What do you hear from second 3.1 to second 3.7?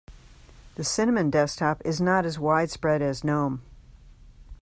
gnome.